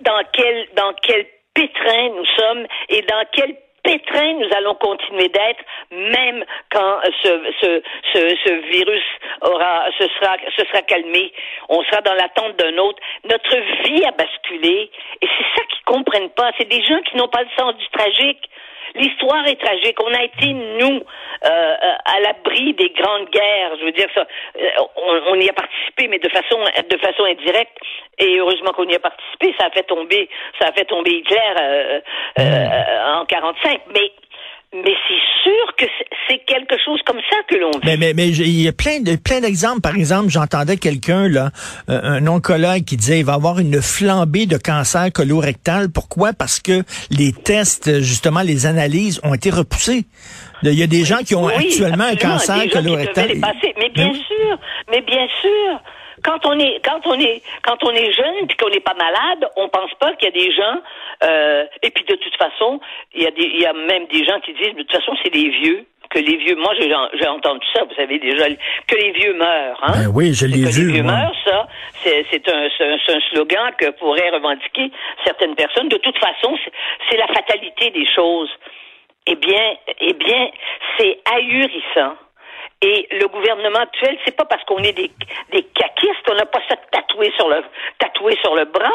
dans 0.00 0.20
quel 0.32 0.68
dans 0.74 0.92
quel 1.02 1.26
pétrin 1.56 2.10
nous 2.10 2.26
sommes 2.36 2.66
et 2.90 3.02
dans 3.02 3.24
quel 3.32 3.56
pétrin 3.86 4.32
nous 4.34 4.48
allons 4.56 4.74
continuer 4.74 5.28
d'être, 5.28 5.64
même 5.92 6.44
quand 6.72 7.00
ce, 7.22 7.28
ce, 7.60 7.82
ce, 8.12 8.36
ce, 8.44 8.52
virus 8.72 9.04
aura, 9.42 9.86
se 9.98 10.08
sera, 10.08 10.36
se 10.56 10.64
sera 10.66 10.82
calmé. 10.82 11.32
On 11.68 11.82
sera 11.84 12.00
dans 12.00 12.14
l'attente 12.14 12.56
d'un 12.56 12.76
autre. 12.78 12.98
Notre 13.24 13.56
vie 13.84 14.04
a 14.04 14.10
basculé. 14.10 14.90
Et 15.22 15.26
c'est 15.38 15.60
ça 15.60 15.64
qu'ils 15.68 15.84
comprennent 15.84 16.30
pas. 16.30 16.50
C'est 16.58 16.68
des 16.68 16.82
gens 16.82 17.00
qui 17.02 17.16
n'ont 17.16 17.28
pas 17.28 17.42
le 17.42 17.48
sens 17.56 17.76
du 17.76 17.88
tragique. 17.88 18.50
L'histoire 18.94 19.46
est 19.46 19.60
tragique. 19.60 19.96
On 20.02 20.12
a 20.14 20.22
été, 20.22 20.52
nous, 20.52 21.02
euh, 21.44 21.48
euh, 21.48 21.92
à 22.04 22.20
l'abri 22.20 22.74
des 22.74 22.90
grandes 22.90 23.28
guerres. 23.30 23.76
Je 23.80 23.84
veux 23.84 23.92
dire, 23.92 24.08
ça, 24.14 24.26
euh, 24.58 25.22
on, 25.28 25.34
y 25.34 25.48
a 25.48 25.52
participé, 25.52 26.08
mais 26.08 26.18
de 26.18 26.28
façon, 26.28 26.58
de 26.88 26.96
façon 26.98 27.24
indirecte. 27.24 27.76
Et 28.18 28.38
heureusement 28.38 28.72
qu'on 28.72 28.88
y 28.88 28.94
a 28.94 28.98
participé. 28.98 29.54
Ça 29.58 29.66
a 29.66 29.70
fait 29.70 29.82
tomber, 29.82 30.28
ça 30.60 30.68
a 30.68 30.72
fait 30.72 30.84
tomber 30.84 31.10
Hitler 31.10 32.00
en 32.38 33.24
45. 33.26 33.80
Mais 33.94 34.12
mais 34.84 34.94
c'est 35.08 35.50
sûr 35.50 35.76
que 35.76 35.84
c'est 36.28 36.38
quelque 36.44 36.76
chose 36.84 37.00
comme 37.06 37.20
ça 37.30 37.36
que 37.48 37.56
l'on 37.56 37.70
vit. 37.70 37.78
Mais, 37.84 37.96
mais, 37.96 38.14
mais 38.14 38.28
il 38.28 38.62
y 38.62 38.68
a 38.68 38.72
plein 38.72 39.00
de 39.00 39.16
plein 39.16 39.40
d'exemples. 39.40 39.80
Par 39.80 39.94
exemple, 39.94 40.28
j'entendais 40.28 40.76
quelqu'un 40.76 41.28
là, 41.28 41.50
euh, 41.88 42.00
un 42.02 42.26
oncologue 42.26 42.84
qui 42.84 42.96
disait 42.96 43.20
il 43.20 43.24
va 43.24 43.32
y 43.32 43.36
avoir 43.36 43.58
une 43.58 43.80
flambée 43.80 44.46
de 44.46 44.56
cancer 44.56 45.12
colorectal. 45.12 45.90
Pourquoi? 45.90 46.32
Parce 46.32 46.60
que 46.60 46.82
les 47.10 47.32
tests, 47.32 48.00
justement, 48.00 48.42
les 48.42 48.66
analyses 48.66 49.20
ont 49.22 49.34
été 49.34 49.50
repoussés. 49.50 50.04
Il 50.62 50.72
y 50.72 50.82
a 50.82 50.86
des 50.86 51.04
gens 51.04 51.18
qui 51.18 51.34
ont 51.34 51.48
actuellement 51.48 52.04
un 52.04 52.16
cancer 52.16 52.68
colorectal. 52.70 53.28
Mais 53.78 53.90
bien 53.90 54.12
sûr, 54.12 54.58
mais 54.90 55.00
bien 55.02 55.26
sûr 55.40 55.80
quand 56.26 56.44
on 56.44 56.58
est 56.58 56.84
quand 56.84 57.06
on 57.06 57.18
est 57.18 57.40
quand 57.62 57.82
on 57.84 57.92
est 57.92 58.12
jeune 58.12 58.46
puis 58.48 58.56
qu'on 58.56 58.68
n'est 58.68 58.80
pas 58.80 58.94
malade, 58.94 59.48
on 59.56 59.68
pense 59.68 59.94
pas 60.00 60.12
qu'il 60.14 60.28
y 60.28 60.32
a 60.32 60.44
des 60.44 60.52
gens 60.52 60.76
euh, 61.22 61.64
et 61.82 61.90
puis 61.90 62.04
de 62.04 62.16
toute 62.16 62.36
façon, 62.36 62.80
il 63.14 63.22
y 63.22 63.26
a 63.26 63.30
des 63.30 63.44
il 63.44 63.60
y 63.60 63.66
a 63.66 63.72
même 63.72 64.06
des 64.06 64.24
gens 64.24 64.40
qui 64.40 64.52
disent 64.54 64.74
de 64.74 64.82
toute 64.82 64.92
façon 64.92 65.12
c'est 65.22 65.32
des 65.32 65.48
vieux 65.48 65.86
que 66.10 66.18
les 66.18 66.36
vieux 66.36 66.56
moi 66.56 66.72
j'ai 66.74 67.28
entendu 67.28 67.64
ça, 67.72 67.84
vous 67.84 67.94
savez 67.94 68.18
déjà 68.18 68.46
que 68.86 68.94
les 68.96 69.12
vieux 69.12 69.34
meurent 69.34 69.78
hein. 69.82 69.92
Ben 69.94 70.12
oui, 70.14 70.34
je 70.34 70.46
l'ai 70.46 70.64
vu. 70.64 70.64
Que 70.64 70.86
les 70.86 70.92
vieux 70.92 71.02
meurent 71.02 71.36
ça, 71.44 71.66
c'est 72.02 72.48
un 72.48 72.68
un 72.68 73.20
slogan 73.30 73.72
que 73.78 73.90
pourraient 73.90 74.30
revendiquer 74.30 74.90
certaines 75.24 75.54
personnes. 75.54 75.88
De 75.88 75.98
toute 75.98 76.18
façon, 76.18 76.56
c'est 77.08 77.16
la 77.16 77.26
fatalité 77.28 77.90
des 77.90 78.06
choses. 78.14 78.50
Eh 79.28 79.34
bien, 79.34 79.74
eh 80.00 80.12
bien, 80.12 80.50
c'est 80.96 81.18
ahurissant 81.34 82.14
et 82.82 83.08
le 83.10 83.26
gouvernement 83.28 83.80
actuel, 83.80 84.18
c'est 84.24 84.36
pas 84.36 84.44
parce 84.44 84.62
qu'on 84.64 84.78
est 84.78 84.92
des, 84.92 85.10
des 85.52 85.62
caquistes, 85.62 86.28
on 86.30 86.34
n'a 86.34 86.46
pas 86.46 86.60
ça 86.68 86.76
tatoué 86.90 87.32
sur 87.36 87.48
le 87.48 87.62
tatoué 87.98 88.36
sur 88.42 88.54
le 88.54 88.66
bras. 88.66 88.92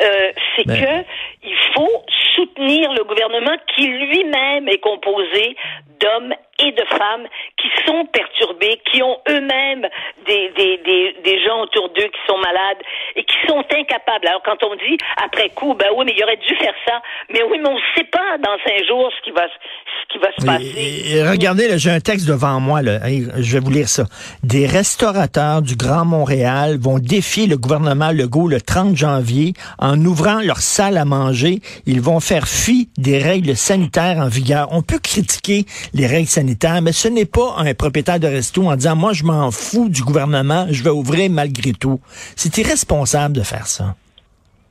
Euh, 0.00 0.32
c'est 0.56 0.66
ben. 0.66 0.80
que 0.80 1.06
il 1.42 1.56
faut 1.74 2.04
soutenir 2.34 2.92
le 2.92 3.04
gouvernement 3.04 3.56
qui 3.74 3.86
lui-même 3.88 4.68
est 4.68 4.78
composé 4.78 5.56
d'hommes 6.02 6.34
et 6.58 6.72
de 6.72 6.84
femmes 6.96 7.26
qui 7.56 7.68
sont 7.86 8.04
perturbés, 8.12 8.80
qui 8.90 9.02
ont 9.02 9.16
eux-mêmes 9.28 9.86
des, 10.26 10.52
des, 10.56 10.78
des, 10.84 11.16
des, 11.24 11.44
gens 11.44 11.62
autour 11.62 11.88
d'eux 11.90 12.06
qui 12.06 12.20
sont 12.26 12.38
malades 12.38 12.82
et 13.16 13.24
qui 13.24 13.36
sont 13.48 13.58
incapables. 13.58 14.26
Alors 14.26 14.42
quand 14.44 14.62
on 14.64 14.74
dit 14.76 14.98
après 15.24 15.48
coup, 15.50 15.74
ben 15.74 15.88
oui, 15.96 16.04
mais 16.06 16.14
il 16.16 16.22
aurait 16.22 16.36
dû 16.36 16.54
faire 16.56 16.74
ça, 16.86 17.00
mais 17.32 17.42
oui, 17.42 17.58
mais 17.60 17.68
on 17.68 17.74
ne 17.74 17.96
sait 17.96 18.04
pas 18.04 18.38
dans 18.38 18.56
cinq 18.64 18.86
jours 18.86 19.10
ce 19.16 19.24
qui 19.24 19.30
va, 19.30 19.46
ce 19.48 20.12
qui 20.12 20.18
va 20.18 20.28
se 20.38 20.46
passer. 20.46 21.22
regardez, 21.28 21.78
j'ai 21.78 21.90
un 21.90 22.00
texte 22.00 22.28
devant 22.28 22.60
moi, 22.60 22.82
là. 22.82 23.00
je 23.38 23.52
vais 23.52 23.60
vous 23.60 23.70
lire 23.70 23.88
ça. 23.88 24.04
Des 24.42 24.66
restaurateurs 24.66 25.62
du 25.62 25.76
Grand 25.76 26.04
Montréal 26.04 26.76
vont 26.80 26.98
défier 26.98 27.46
le 27.46 27.56
gouvernement 27.56 28.10
Legault 28.12 28.48
le 28.48 28.60
30 28.60 28.96
janvier 28.96 29.54
en 29.78 29.98
ouvrant 30.04 30.40
leur 30.40 30.58
salle 30.58 30.96
à 30.98 31.04
manger. 31.04 31.60
Ils 31.86 32.00
vont 32.00 32.20
faire 32.20 32.46
fi 32.46 32.88
des 32.98 33.18
règles 33.18 33.56
sanitaires 33.56 34.18
en 34.18 34.28
vigueur. 34.28 34.68
On 34.70 34.82
peut 34.82 34.98
critiquer 34.98 35.64
les 35.94 36.06
règles 36.06 36.28
sanitaires, 36.28 36.80
mais 36.82 36.92
ce 36.92 37.08
n'est 37.08 37.26
pas 37.26 37.54
un 37.58 37.74
propriétaire 37.74 38.18
de 38.18 38.26
resto 38.26 38.62
en 38.62 38.76
disant, 38.76 38.96
moi, 38.96 39.12
je 39.12 39.24
m'en 39.24 39.50
fous 39.50 39.88
du 39.88 40.02
gouvernement, 40.02 40.66
je 40.70 40.82
vais 40.82 40.90
ouvrir 40.90 41.30
malgré 41.30 41.72
tout. 41.72 42.00
C'est 42.36 42.56
irresponsable 42.58 43.34
de 43.36 43.42
faire 43.42 43.66
ça. 43.66 43.94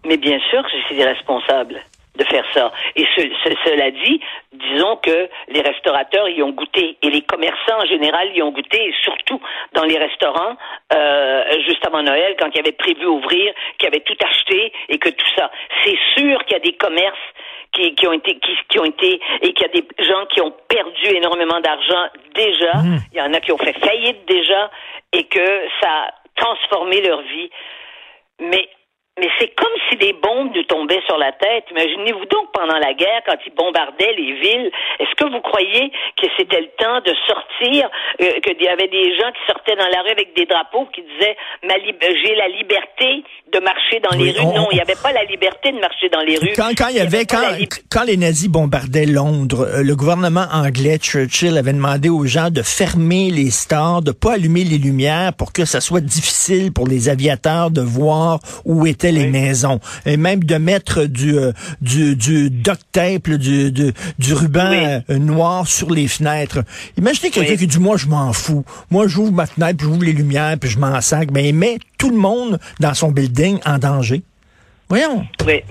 Mais 0.05 0.17
bien 0.17 0.39
sûr 0.49 0.63
que 0.63 0.69
c'est 0.87 0.95
irresponsable 0.95 1.81
de 2.17 2.23
faire 2.25 2.45
ça. 2.53 2.71
Et 2.95 3.05
cela 3.15 3.91
dit, 3.91 4.19
disons 4.53 4.97
que 4.97 5.29
les 5.47 5.61
restaurateurs 5.61 6.27
y 6.27 6.43
ont 6.43 6.51
goûté 6.51 6.97
et 7.01 7.09
les 7.09 7.21
commerçants 7.21 7.79
en 7.79 7.85
général 7.85 8.35
y 8.35 8.41
ont 8.41 8.51
goûté, 8.51 8.93
surtout 9.03 9.39
dans 9.73 9.83
les 9.85 9.97
restaurants, 9.97 10.57
euh, 10.93 11.43
juste 11.65 11.85
avant 11.85 12.03
Noël, 12.03 12.35
quand 12.39 12.49
ils 12.53 12.59
avaient 12.59 12.71
prévu 12.73 13.05
ouvrir, 13.05 13.53
qu'ils 13.77 13.87
avaient 13.87 14.01
tout 14.01 14.17
acheté 14.23 14.73
et 14.89 14.97
que 14.97 15.09
tout 15.09 15.29
ça. 15.37 15.51
C'est 15.85 15.97
sûr 16.17 16.43
qu'il 16.45 16.57
y 16.57 16.59
a 16.59 16.63
des 16.63 16.75
commerces 16.75 17.17
qui, 17.73 17.95
qui 17.95 18.07
ont 18.07 18.13
été 18.13 18.39
qui, 18.39 18.51
qui, 18.69 18.79
ont 18.79 18.85
été 18.85 19.19
et 19.41 19.53
qu'il 19.53 19.61
y 19.61 19.65
a 19.65 19.81
des 19.81 19.87
gens 19.99 20.25
qui 20.27 20.41
ont 20.41 20.53
perdu 20.67 21.07
énormément 21.15 21.59
d'argent 21.59 22.07
déjà. 22.35 22.73
Mmh. 22.77 22.97
Il 23.13 23.17
y 23.17 23.21
en 23.21 23.33
a 23.33 23.39
qui 23.39 23.51
ont 23.51 23.57
fait 23.57 23.77
faillite 23.79 24.25
déjà 24.27 24.69
et 25.13 25.23
que 25.25 25.45
ça 25.81 25.89
a 25.89 26.13
transformé 26.35 27.01
leur 27.01 27.21
vie. 27.21 27.49
Mais 28.39 28.67
mais 29.19 29.27
c'est 29.39 29.53
comme 29.55 29.75
si 29.89 29.97
des 29.97 30.13
bombes 30.13 30.55
nous 30.55 30.63
tombaient 30.63 31.01
sur 31.05 31.17
la 31.17 31.33
tête. 31.33 31.65
Imaginez-vous 31.71 32.25
donc 32.31 32.47
pendant 32.53 32.79
la 32.79 32.93
guerre, 32.93 33.21
quand 33.25 33.35
ils 33.45 33.53
bombardaient 33.53 34.13
les 34.17 34.39
villes, 34.39 34.71
est-ce 34.99 35.13
que 35.15 35.29
vous 35.29 35.41
croyez 35.41 35.91
que 36.15 36.27
c'était 36.37 36.61
le 36.61 36.71
temps 36.79 37.01
de 37.01 37.13
sortir, 37.27 37.89
euh, 38.21 38.39
qu'il 38.39 38.61
y 38.63 38.69
avait 38.69 38.87
des 38.87 39.15
gens 39.17 39.29
qui 39.35 39.43
sortaient 39.51 39.75
dans 39.75 39.89
la 39.89 40.01
rue 40.01 40.11
avec 40.11 40.33
des 40.35 40.45
drapeaux 40.45 40.87
qui 40.95 41.01
disaient 41.01 41.35
j'ai 42.23 42.35
la 42.35 42.47
liberté 42.47 43.23
de 43.51 43.59
marcher 43.59 43.99
dans 43.99 44.17
les 44.17 44.31
rues. 44.31 44.45
non, 44.45 44.67
il 44.71 44.75
n'y 44.75 44.81
avait 44.81 44.95
pas 44.95 45.11
la 45.11 45.23
liberté 45.25 45.71
de 45.71 45.79
marcher 45.79 46.09
dans 46.09 46.21
les 46.21 46.37
rues. 46.37 46.53
Quand, 46.55 46.87
il 46.89 46.95
y 46.95 46.99
avait, 46.99 47.25
quand, 47.25 47.41
quand 47.89 48.03
les 48.03 48.17
nazis 48.17 48.49
bombardaient 48.49 49.05
Londres, 49.05 49.67
euh, 49.67 49.83
le 49.83 49.95
gouvernement 49.95 50.45
anglais, 50.53 50.97
Churchill, 50.97 51.57
avait 51.57 51.73
demandé 51.73 52.09
aux 52.09 52.25
gens 52.25 52.49
de 52.49 52.61
fermer 52.61 53.29
les 53.29 53.51
stores, 53.51 54.01
de 54.01 54.11
pas 54.11 54.33
allumer 54.33 54.63
les 54.63 54.77
lumières 54.77 55.33
pour 55.33 55.51
que 55.51 55.65
ça 55.65 55.81
soit 55.81 56.01
difficile 56.01 56.71
pour 56.71 56.87
les 56.87 57.09
aviateurs 57.09 57.71
de 57.71 57.81
voir 57.81 58.39
où 58.65 58.85
étaient 58.85 59.00
les 59.09 59.27
maisons. 59.27 59.79
Et 60.05 60.17
même 60.17 60.43
de 60.43 60.55
mettre 60.55 61.05
du 61.05 61.37
euh, 61.37 61.51
du, 61.81 62.15
du 62.15 62.49
duct 62.49 62.81
tape, 62.91 63.29
du, 63.29 63.71
du, 63.71 63.93
du 64.19 64.33
ruban 64.33 65.01
euh, 65.09 65.17
noir 65.17 65.65
sur 65.65 65.91
les 65.91 66.07
fenêtres. 66.07 66.59
Imaginez 66.97 67.31
quelqu'un 67.31 67.55
qui 67.55 67.67
dit 67.67 67.79
moi 67.79 67.97
je 67.97 68.07
m'en 68.07 68.33
fous, 68.33 68.63
moi 68.91 69.07
j'ouvre 69.07 69.31
ma 69.31 69.45
fenêtre, 69.45 69.77
puis 69.77 69.87
j'ouvre 69.87 70.03
les 70.03 70.13
lumières, 70.13 70.55
puis 70.59 70.69
je 70.69 70.77
m'en 70.77 70.99
sac, 71.01 71.29
mais 71.31 71.49
il 71.49 71.55
met 71.55 71.79
tout 71.97 72.11
le 72.11 72.17
monde 72.17 72.59
dans 72.79 72.93
son 72.93 73.11
building 73.11 73.59
en 73.65 73.77
danger. 73.77 74.21
Voyons. 74.89 75.25
Oui, 75.47 75.63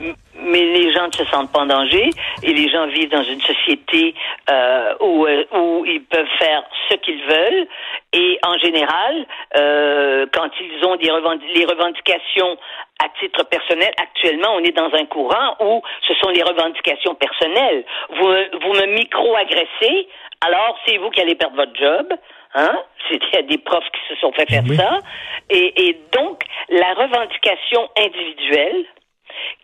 mais 0.51 0.65
les 0.65 0.93
gens 0.93 1.07
ne 1.07 1.13
se 1.13 1.25
sentent 1.31 1.53
pas 1.53 1.61
en 1.61 1.67
danger 1.67 2.11
et 2.43 2.53
les 2.53 2.69
gens 2.71 2.87
vivent 2.89 3.11
dans 3.11 3.23
une 3.23 3.41
société 3.41 4.15
euh, 4.51 4.95
où, 5.01 5.27
où 5.27 5.85
ils 5.85 6.03
peuvent 6.11 6.25
faire 6.39 6.63
ce 6.89 6.97
qu'ils 6.97 7.21
veulent 7.23 7.67
et 8.13 8.39
en 8.45 8.59
général, 8.59 9.27
euh, 9.57 10.27
quand 10.33 10.51
ils 10.61 10.85
ont 10.85 10.97
des 10.97 11.11
les 11.55 11.65
revendications 11.65 12.59
à 13.03 13.09
titre 13.21 13.45
personnel, 13.45 13.93
actuellement, 14.03 14.55
on 14.55 14.65
est 14.65 14.77
dans 14.77 14.93
un 14.93 15.07
courant 15.07 15.57
où 15.61 15.83
ce 16.07 16.15
sont 16.15 16.31
les 16.31 16.43
revendications 16.43 17.15
personnelles. 17.15 17.85
Vous, 18.11 18.27
vous 18.27 18.73
me 18.73 18.87
micro-agressez, 18.97 20.09
alors 20.45 20.77
c'est 20.87 20.99
vous 20.99 21.11
qui 21.11 21.21
allez 21.21 21.37
perdre 21.37 21.57
votre 21.57 21.75
job. 21.77 22.13
Hein? 22.55 22.83
Il 23.13 23.21
y 23.33 23.37
a 23.37 23.43
des 23.43 23.59
profs 23.59 23.89
qui 23.93 24.15
se 24.15 24.21
sont 24.21 24.33
fait 24.33 24.51
faire 24.51 24.65
ça. 24.77 24.99
Et, 25.49 25.89
et 25.89 26.01
donc, 26.13 26.43
la 26.69 26.95
revendication 26.95 27.89
individuelle, 27.97 28.87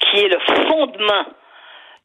qui 0.01 0.21
est 0.21 0.29
le 0.29 0.39
fondement 0.69 1.27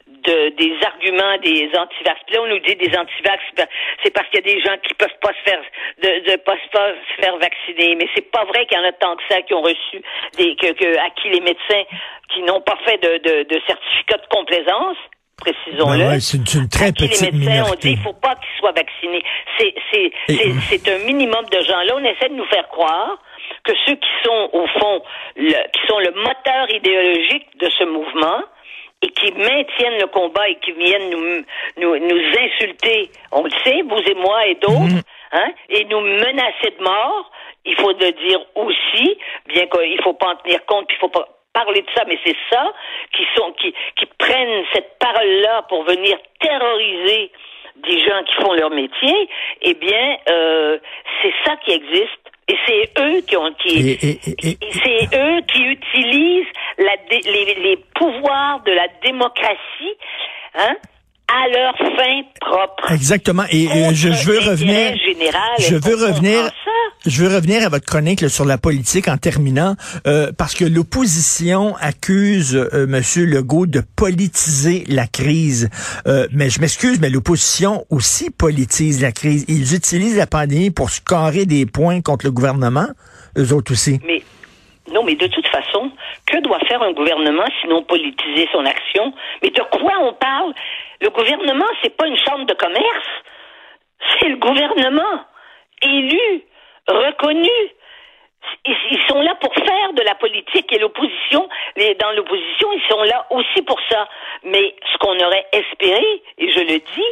de, 0.07 0.49
des 0.55 0.73
arguments 0.85 1.37
des 1.43 1.69
antivax. 1.75 2.19
Puis 2.25 2.35
là, 2.35 2.41
on 2.43 2.47
nous 2.47 2.59
dit 2.59 2.75
des 2.75 2.95
antivax, 2.95 3.41
ben, 3.55 3.67
c'est 4.03 4.13
parce 4.13 4.27
qu'il 4.29 4.45
y 4.45 4.49
a 4.49 4.53
des 4.53 4.61
gens 4.61 4.77
qui 4.83 4.93
peuvent 4.93 5.19
pas 5.21 5.33
se 5.33 5.49
faire 5.49 5.61
de, 6.01 6.31
de 6.31 6.35
pas, 6.37 6.55
se 6.55 7.21
faire 7.21 7.37
vacciner. 7.37 7.95
Mais 7.95 8.07
c'est 8.15 8.29
pas 8.31 8.45
vrai 8.45 8.65
qu'il 8.65 8.77
y 8.77 8.81
en 8.81 8.85
a 8.85 8.91
tant 8.93 9.15
que 9.15 9.23
ça 9.29 9.41
qui 9.41 9.53
ont 9.53 9.61
reçu 9.61 10.01
des 10.37 10.55
que, 10.55 10.71
que 10.73 10.97
à 10.99 11.09
qui 11.11 11.29
les 11.29 11.41
médecins 11.41 11.83
qui 12.33 12.43
n'ont 12.43 12.61
pas 12.61 12.77
fait 12.85 12.97
de, 12.97 13.17
de, 13.17 13.43
de 13.43 13.61
certificat 13.67 14.17
de 14.17 14.27
complaisance 14.29 14.97
précisons-le. 15.41 15.97
Ben 15.97 16.19
c'est 16.19 16.53
une, 16.53 16.69
très 16.69 16.91
petite 16.91 17.21
les 17.21 17.31
médecins 17.31 17.51
minorité. 17.51 17.71
ont 17.71 17.91
dit 17.91 17.97
il 17.97 18.03
faut 18.03 18.13
pas 18.13 18.35
qu'ils 18.35 18.59
soient 18.59 18.73
vaccinés. 18.73 19.23
C'est 19.57 19.73
c'est 19.91 20.11
c'est 20.69 20.87
un 20.87 20.99
minimum 21.05 21.45
de 21.51 21.59
gens. 21.61 21.81
Là, 21.81 21.95
on 21.95 22.03
essaie 22.03 22.29
de 22.29 22.35
nous 22.35 22.45
faire 22.45 22.67
croire 22.69 23.17
que 23.63 23.73
ceux 23.85 23.95
qui 23.95 24.09
sont 24.23 24.49
au 24.53 24.67
fond 24.67 25.03
le, 25.35 25.53
qui 25.73 25.87
sont 25.87 25.99
le 25.99 26.11
moteur 26.11 26.69
idéologique 26.69 27.47
de 27.57 27.69
ce 27.69 27.83
mouvement 27.85 28.43
qui 29.31 29.37
maintiennent 29.37 29.99
le 29.99 30.07
combat 30.07 30.49
et 30.49 30.55
qui 30.55 30.71
viennent 30.71 31.09
nous, 31.09 31.43
nous, 31.77 31.97
nous 31.97 32.21
insulter, 32.39 33.09
on 33.31 33.43
le 33.43 33.51
sait, 33.63 33.81
vous 33.83 33.99
et 33.99 34.15
moi 34.15 34.47
et 34.47 34.55
d'autres, 34.55 34.95
mhm. 34.95 35.01
hein, 35.33 35.51
et 35.69 35.85
nous 35.85 36.01
menacer 36.01 36.73
de 36.77 36.83
mort, 36.83 37.31
il 37.65 37.75
faut 37.75 37.91
le 37.91 38.11
dire 38.11 38.39
aussi, 38.55 39.17
bien 39.47 39.67
qu'il 39.67 40.01
faut 40.03 40.13
pas 40.13 40.29
en 40.29 40.35
tenir 40.37 40.65
compte, 40.65 40.87
il 40.89 40.97
faut 40.97 41.09
pas 41.09 41.27
parler 41.53 41.81
de 41.81 41.87
ça, 41.95 42.03
mais 42.07 42.17
c'est 42.25 42.37
ça 42.49 42.73
qui 43.13 43.23
sont 43.35 43.51
qui, 43.53 43.73
qui 43.97 44.05
prennent 44.17 44.63
cette 44.73 44.97
parole-là 44.99 45.63
pour 45.63 45.83
venir 45.83 46.17
terroriser 46.39 47.31
des 47.75 47.99
gens 47.99 48.23
qui 48.23 48.33
font 48.41 48.53
leur 48.53 48.69
métier, 48.69 49.29
eh 49.61 49.73
bien, 49.75 50.17
euh, 50.29 50.77
c'est 51.21 51.33
ça 51.45 51.55
qui 51.57 51.71
existe. 51.71 52.19
Et 52.47 52.55
c'est 52.67 53.01
eux 53.01 53.21
qui 53.21 53.37
ont 53.37 53.53
qui 53.53 53.97
c'est 54.01 55.17
eux 55.17 55.41
qui 55.47 55.63
utilisent 55.63 56.47
la, 56.81 56.95
les, 57.31 57.55
les 57.55 57.77
pouvoirs 57.95 58.61
de 58.65 58.71
la 58.71 58.87
démocratie, 59.03 59.95
hein, 60.55 60.75
à 61.27 61.47
leur 61.47 61.77
fin 61.77 62.21
propre. 62.39 62.91
Exactement. 62.91 63.43
Et 63.49 63.67
euh, 63.67 63.93
je, 63.93 64.09
veux 64.09 64.39
revenir. 64.39 64.95
je 65.59 65.75
veux 65.75 65.95
revenir. 65.95 66.51
Je 67.05 67.23
veux 67.23 67.35
revenir 67.35 67.65
à 67.65 67.69
votre 67.69 67.85
chronique 67.85 68.29
sur 68.29 68.45
la 68.45 68.59
politique 68.59 69.07
en 69.07 69.17
terminant, 69.17 69.75
euh, 70.05 70.31
parce 70.37 70.53
que 70.53 70.65
l'opposition 70.65 71.75
accuse 71.77 72.55
euh, 72.55 72.85
Monsieur 72.85 73.25
Legault 73.25 73.65
de 73.65 73.81
politiser 73.95 74.83
la 74.87 75.07
crise. 75.07 75.69
Euh, 76.05 76.27
mais 76.31 76.51
je 76.51 76.61
m'excuse, 76.61 76.99
mais 76.99 77.09
l'opposition 77.09 77.85
aussi 77.89 78.29
politise 78.29 79.01
la 79.01 79.11
crise. 79.11 79.45
Ils 79.47 79.73
utilisent 79.73 80.17
la 80.17 80.27
pandémie 80.27 80.69
pour 80.69 80.91
scorer 80.91 81.47
des 81.47 81.65
points 81.65 82.01
contre 82.01 82.25
le 82.25 82.31
gouvernement, 82.31 82.87
eux 83.35 83.51
autres 83.51 83.71
aussi. 83.71 83.99
Mais 84.05 84.21
non, 84.87 85.03
mais 85.03 85.15
de 85.15 85.27
toute 85.27 85.47
façon, 85.47 85.91
que 86.25 86.37
doit 86.41 86.59
faire 86.67 86.81
un 86.81 86.91
gouvernement 86.91 87.45
sinon 87.61 87.83
politiser 87.83 88.47
son 88.51 88.65
action? 88.65 89.13
Mais 89.41 89.49
de 89.49 89.61
quoi 89.61 89.93
on 90.01 90.13
parle? 90.13 90.53
Le 90.99 91.09
gouvernement, 91.09 91.67
c'est 91.81 91.95
pas 91.95 92.07
une 92.07 92.17
chambre 92.17 92.45
de 92.45 92.53
commerce. 92.53 93.07
C'est 94.19 94.29
le 94.29 94.37
gouvernement 94.37 95.23
élu 95.81 96.43
reconnus. 96.87 97.69
Ils 98.65 99.01
sont 99.07 99.21
là 99.21 99.35
pour 99.35 99.53
faire 99.53 99.93
de 99.93 100.01
la 100.01 100.15
politique 100.15 100.73
et 100.73 100.79
l'opposition, 100.79 101.47
dans 101.99 102.11
l'opposition, 102.11 102.71
ils 102.73 102.87
sont 102.89 103.03
là 103.03 103.27
aussi 103.29 103.61
pour 103.61 103.79
ça. 103.89 104.07
Mais 104.43 104.75
ce 104.91 104.97
qu'on 104.97 105.17
aurait 105.19 105.45
espéré, 105.53 106.23
et 106.39 106.49
je 106.49 106.59
le 106.59 106.79
dis, 106.79 107.11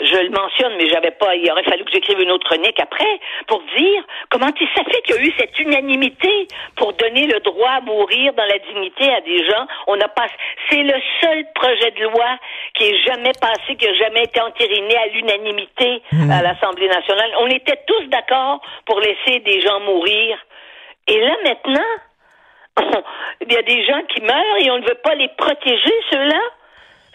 je 0.00 0.16
le 0.16 0.30
mentionne, 0.30 0.74
mais 0.76 0.88
j'avais 0.88 1.12
pas, 1.12 1.36
il 1.36 1.48
aurait 1.50 1.62
fallu 1.62 1.84
que 1.84 1.92
j'écrive 1.92 2.20
une 2.20 2.32
autre 2.32 2.48
chronique 2.48 2.80
après 2.80 3.20
pour 3.46 3.62
dire 3.76 4.02
comment 4.28 4.46
ça 4.46 4.84
fait 4.84 5.02
qu'il 5.02 5.14
y 5.14 5.18
a 5.18 5.22
eu 5.22 5.32
cette 5.38 5.56
unanimité 5.60 6.48
pour 6.76 6.92
donner 6.94 7.26
le 7.26 7.38
droit 7.40 7.70
à 7.70 7.80
mourir 7.80 8.32
dans 8.34 8.44
la 8.44 8.58
dignité 8.58 9.12
à 9.12 9.20
des 9.20 9.46
gens. 9.46 9.66
On 9.86 10.00
a 10.00 10.08
pas, 10.08 10.26
c'est 10.68 10.82
le 10.82 10.94
seul 11.20 11.44
projet 11.54 11.92
de 11.92 12.02
loi 12.02 12.38
qui 12.74 12.84
est 12.86 13.04
jamais 13.06 13.32
passé, 13.40 13.76
qui 13.76 13.86
a 13.86 13.94
jamais 13.94 14.24
été 14.24 14.40
entériné 14.40 14.96
à 14.96 15.06
l'unanimité 15.06 16.02
mmh. 16.10 16.30
à 16.30 16.42
l'Assemblée 16.42 16.88
nationale. 16.88 17.30
On 17.40 17.46
était 17.46 17.78
tous 17.86 18.06
d'accord 18.08 18.60
pour 18.86 18.98
laisser 18.98 19.40
des 19.40 19.60
gens 19.60 19.78
mourir. 19.80 20.38
Et 21.06 21.20
là 21.20 21.36
maintenant, 21.44 21.90
il 23.46 23.52
y 23.52 23.56
a 23.56 23.62
des 23.62 23.84
gens 23.86 24.02
qui 24.12 24.22
meurent 24.22 24.56
et 24.60 24.70
on 24.72 24.78
ne 24.78 24.88
veut 24.88 25.00
pas 25.04 25.14
les 25.14 25.28
protéger, 25.28 25.94
ceux-là. 26.10 26.40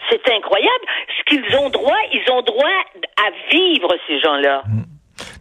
C'est 0.08 0.28
incroyable. 0.28 0.84
Ce 1.18 1.24
qu'ils 1.24 1.56
ont 1.56 1.70
droit, 1.70 1.98
ils 2.12 2.30
ont 2.30 2.42
droit 2.42 2.84
à 3.16 3.30
vivre, 3.52 3.88
ces 4.06 4.20
gens-là. 4.20 4.62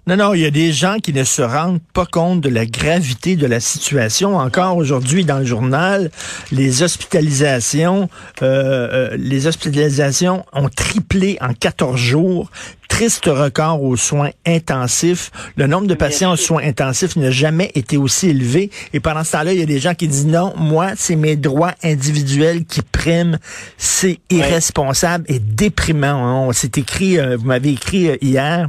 Non, 0.10 0.18
non, 0.18 0.34
il 0.34 0.42
y 0.42 0.46
a 0.48 0.50
des 0.50 0.72
gens 0.72 0.98
qui 0.98 1.14
ne 1.14 1.24
se 1.24 1.44
rendent 1.44 1.82
pas 1.94 2.08
compte 2.08 2.42
de 2.42 2.50
la 2.50 2.66
gravité 2.66 3.36
de 3.36 3.46
la 3.46 3.60
situation. 3.60 4.38
Encore 4.38 4.76
aujourd'hui, 4.76 5.24
dans 5.24 5.38
le 5.38 5.46
journal, 5.46 6.10
les 6.52 6.82
hospitalisations, 6.82 8.10
euh, 8.42 9.12
euh 9.12 9.18
les 9.20 9.46
hospitalisations 9.46 10.48
ont 10.52 10.68
triplé 10.68 11.38
en 11.42 11.54
14 11.54 11.96
jours 11.96 12.50
triste 12.88 13.28
record 13.28 13.84
aux 13.84 13.96
soins 13.96 14.32
intensifs. 14.46 15.32
Le 15.56 15.68
nombre 15.68 15.88
de 15.88 15.94
patients 15.94 16.34
aux 16.34 16.38
soins 16.38 16.64
intensifs 16.64 17.16
n'a 17.16 17.32
jamais 17.32 17.72
été 17.76 17.96
aussi 17.96 18.30
élevé. 18.30 18.72
Et 18.94 19.00
pendant 19.00 19.24
ce 19.24 19.32
temps-là, 19.34 19.54
il 19.54 19.60
y 19.60 19.64
a 19.64 19.68
des 19.68 19.80
gens 19.80 19.94
qui 19.94 20.08
disent 20.08 20.26
non, 20.26 20.54
moi, 20.58 20.94
c'est 20.98 21.16
mes 21.16 21.36
droits 21.36 21.76
individuels 21.84 22.66
qui 22.66 22.82
priment. 22.82 23.38
C'est 23.78 24.20
irresponsable 24.32 25.24
et 25.28 25.40
déprimant. 25.40 26.52
C'est 26.52 26.78
écrit, 26.80 27.20
euh, 27.20 27.38
vous 27.38 27.46
m'avez 27.46 27.70
écrit 27.70 28.10
euh, 28.10 28.18
hier. 28.22 28.68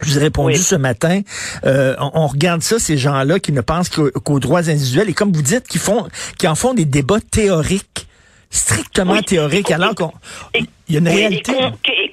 Je 0.00 0.10
vous 0.10 0.18
ai 0.18 0.22
répondu 0.22 0.56
ce 0.56 0.74
matin. 0.74 1.20
Euh, 1.64 1.94
on, 2.00 2.26
regarde 2.26 2.62
ça, 2.62 2.78
ces 2.78 2.96
gens-là 2.96 3.38
qui 3.38 3.52
ne 3.52 3.60
pensent 3.60 3.88
qu'aux 3.88 4.40
droits 4.40 4.68
individuels 4.70 5.08
et 5.08 5.14
comme 5.14 5.32
vous 5.32 5.42
dites, 5.42 5.66
qui 5.68 5.78
font, 5.78 6.08
qui 6.38 6.48
en 6.48 6.54
font 6.54 6.74
des 6.74 6.84
débats 6.84 7.20
théoriques, 7.20 8.06
strictement 8.50 9.22
théoriques, 9.22 9.70
alors 9.70 9.94
qu'on, 9.94 10.12
il 10.54 10.94
y 10.94 10.96
a 10.96 11.00
une 11.00 11.08
réalité 11.08 11.52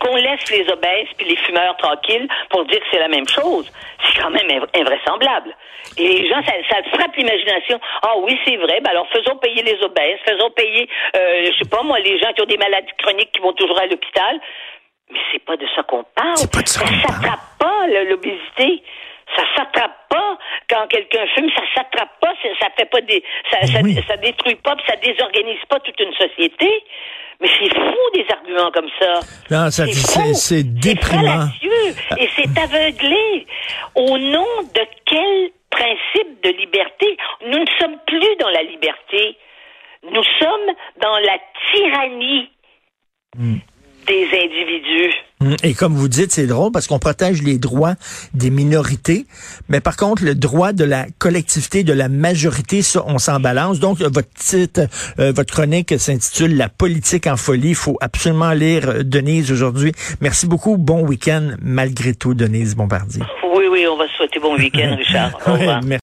qu'on 0.01 0.15
laisse 0.15 0.49
les 0.49 0.67
obèses 0.71 1.07
puis 1.17 1.29
les 1.29 1.35
fumeurs 1.37 1.77
tranquilles 1.77 2.27
pour 2.49 2.65
dire 2.65 2.79
que 2.79 2.85
c'est 2.91 2.99
la 2.99 3.07
même 3.07 3.27
chose, 3.27 3.71
c'est 4.03 4.19
quand 4.19 4.31
même 4.31 4.49
invraisemblable. 4.73 5.55
Et 5.97 6.07
les 6.07 6.29
gens, 6.29 6.41
ça, 6.43 6.53
ça 6.69 6.77
frappe 6.89 7.15
l'imagination. 7.15 7.79
Ah 8.01 8.13
oui, 8.17 8.37
c'est 8.45 8.57
vrai. 8.57 8.79
Ben 8.81 8.91
alors 8.91 9.07
faisons 9.11 9.35
payer 9.37 9.61
les 9.63 9.77
obèses, 9.83 10.19
faisons 10.25 10.49
payer, 10.51 10.87
euh, 11.15 11.51
je 11.51 11.57
sais 11.57 11.69
pas 11.69 11.83
moi, 11.83 11.99
les 11.99 12.19
gens 12.19 12.31
qui 12.33 12.41
ont 12.41 12.45
des 12.45 12.57
maladies 12.57 12.91
chroniques 12.97 13.31
qui 13.31 13.41
vont 13.41 13.53
toujours 13.53 13.79
à 13.79 13.87
l'hôpital. 13.87 14.39
Mais 15.11 15.19
c'est 15.31 15.43
pas 15.43 15.57
de 15.57 15.65
ça 15.75 15.83
qu'on 15.83 16.03
parle. 16.15 16.47
Pas 16.51 16.65
ça, 16.65 16.85
ça 16.85 17.07
s'attrape 17.07 17.57
pas 17.59 17.87
l'obésité. 17.87 18.83
Ça 19.35 19.43
s'attrape 19.55 20.09
pas 20.09 20.37
quand 20.69 20.87
quelqu'un 20.87 21.25
fume, 21.35 21.49
ça 21.55 21.61
s'attrape 21.73 22.19
pas, 22.19 22.33
ça, 22.59 22.67
fait 22.77 22.85
pas 22.85 22.99
des, 23.01 23.23
ça, 23.49 23.61
ça, 23.61 23.79
ça, 24.07 24.17
détruit 24.17 24.55
pas, 24.55 24.75
ça 24.85 24.97
désorganise 24.97 25.63
pas 25.69 25.79
toute 25.79 25.97
une 26.01 26.13
société. 26.13 26.83
Mais 27.39 27.47
c'est 27.47 27.73
fou 27.73 27.97
des 28.13 28.25
arguments 28.29 28.71
comme 28.71 28.89
ça. 28.99 29.19
Non, 29.49 29.71
ça 29.71 29.85
c'est 30.33 30.63
déprimant. 30.63 31.47
et 32.17 32.29
c'est 32.35 32.59
aveuglé. 32.59 33.47
Au 33.95 34.17
nom 34.17 34.47
de 34.75 34.81
quel 35.05 35.49
principe 35.69 36.43
de 36.43 36.49
liberté? 36.49 37.17
Nous 37.45 37.57
ne 37.57 37.65
sommes 37.79 37.97
plus 38.05 38.35
dans 38.39 38.49
la 38.49 38.63
liberté. 38.63 39.37
Nous 40.03 40.23
sommes 40.39 40.75
dans 41.01 41.17
la 41.19 41.37
tyrannie 41.71 42.49
Hmm. 43.37 43.59
Des 44.07 44.25
individus. 44.33 45.13
Hum, 45.41 45.55
Et 45.63 45.73
comme 45.73 45.95
vous 45.95 46.07
dites, 46.07 46.31
c'est 46.31 46.45
drôle 46.47 46.71
parce 46.71 46.87
qu'on 46.87 46.99
protège 46.99 47.41
les 47.41 47.57
droits 47.57 47.95
des 48.33 48.49
minorités, 48.51 49.25
mais 49.69 49.79
par 49.79 49.97
contre, 49.97 50.23
le 50.23 50.35
droit 50.35 50.71
de 50.71 50.83
la 50.83 51.05
collectivité, 51.17 51.83
de 51.83 51.93
la 51.93 52.09
majorité, 52.09 52.81
ça, 52.83 53.03
on 53.07 53.17
s'en 53.17 53.39
balance. 53.39 53.79
Donc, 53.79 54.01
euh, 54.01 54.09
votre 54.13 54.29
titre, 54.35 54.81
euh, 55.19 55.31
votre 55.35 55.51
chronique 55.53 55.97
s'intitule 55.99 56.55
La 56.57 56.69
politique 56.69 57.25
en 57.27 57.37
folie. 57.37 57.69
Il 57.69 57.75
faut 57.75 57.97
absolument 58.01 58.51
lire 58.51 58.87
euh, 58.89 59.03
Denise 59.03 59.51
aujourd'hui. 59.51 59.93
Merci 60.21 60.45
beaucoup. 60.47 60.77
Bon 60.77 61.01
week-end, 61.05 61.51
malgré 61.61 62.13
tout, 62.13 62.33
Denise 62.35 62.75
Bombardier. 62.75 63.23
Oui, 63.55 63.65
oui, 63.71 63.85
on 63.91 63.97
va 63.97 64.05
souhaiter 64.15 64.39
bon 64.39 64.55
week-end, 64.57 64.95
Richard. 64.99 65.37
Au 65.47 65.53
revoir. 65.53 65.81
merci. 65.83 65.99